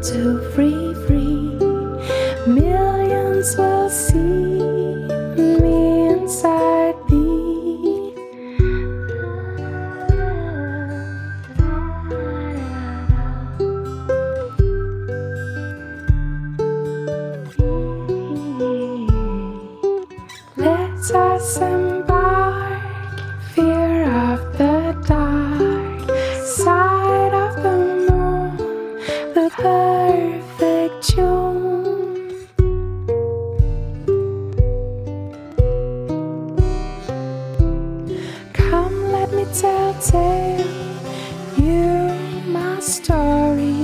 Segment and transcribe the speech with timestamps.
[0.00, 1.58] One, two, three, three.
[2.46, 4.19] Millions will see
[39.52, 40.60] tell, tell
[41.56, 42.14] you
[42.46, 43.74] my story.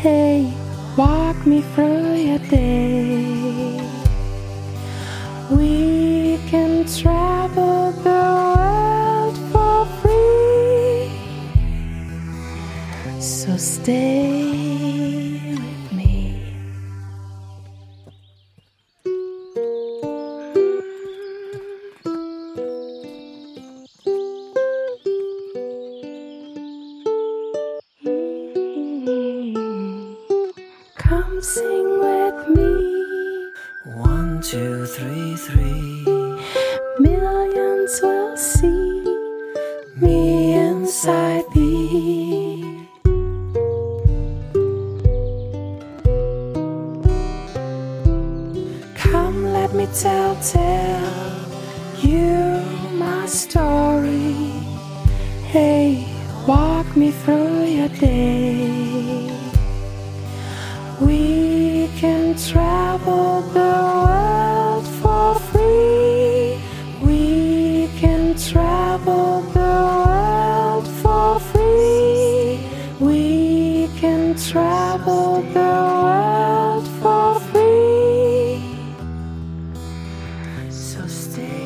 [0.00, 0.52] Hey,
[0.96, 3.80] walk me through your day.
[5.50, 8.22] We can travel the
[8.56, 11.10] world for free.
[13.20, 14.95] So stay
[31.08, 33.52] Come sing with me.
[33.84, 36.04] One, two, three, three.
[36.98, 39.04] Millions will see
[39.94, 42.88] me inside thee.
[48.96, 51.46] Come, let me tell, tell
[52.02, 52.60] you
[52.94, 54.32] my story.
[55.54, 56.04] Hey,
[56.48, 59.35] walk me through your day.
[61.00, 63.74] We can travel the
[64.06, 66.58] world for free.
[67.02, 72.60] We can travel the world for free.
[72.98, 75.74] We can travel the
[76.06, 78.62] world for free.
[80.70, 81.65] So stay